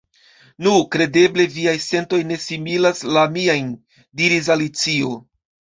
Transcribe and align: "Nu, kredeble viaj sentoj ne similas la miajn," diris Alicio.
"Nu, 0.67 0.71
kredeble 0.95 1.45
viaj 1.59 1.75
sentoj 1.89 2.21
ne 2.31 2.41
similas 2.49 3.05
la 3.13 3.29
miajn," 3.39 3.73
diris 4.23 4.53
Alicio. 4.59 5.17